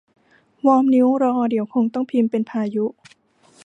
[0.65, 2.85] วอร์มนิ้วรอ เดี๋ยวคงต้องพิมพ์เป็นพายุ